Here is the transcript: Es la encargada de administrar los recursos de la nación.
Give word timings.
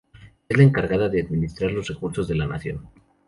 Es 0.49 0.57
la 0.57 0.63
encargada 0.63 1.09
de 1.09 1.21
administrar 1.21 1.69
los 1.71 1.87
recursos 1.89 2.27
de 2.27 2.33
la 2.33 2.47
nación. 2.47 2.89